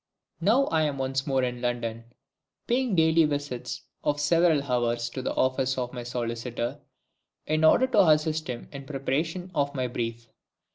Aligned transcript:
Now 0.39 0.65
I 0.69 0.81
am 0.81 0.97
once 0.97 1.27
more 1.27 1.43
in 1.43 1.61
London, 1.61 2.05
paying 2.65 2.95
daily 2.95 3.23
visits 3.25 3.83
of 4.03 4.19
several 4.19 4.63
hours 4.63 5.11
to 5.11 5.21
the 5.21 5.35
office 5.35 5.77
of 5.77 5.93
my 5.93 6.01
solicitor, 6.01 6.79
in 7.45 7.63
order 7.63 7.85
to 7.85 8.07
assist 8.09 8.47
him 8.47 8.67
in 8.71 8.81
the 8.87 8.93
preparation 8.93 9.51
of 9.53 9.75
my 9.75 9.85
brief. 9.85 10.27